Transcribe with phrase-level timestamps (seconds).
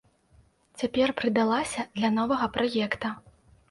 [0.83, 3.17] Цяпер прыдалася для новага праекта.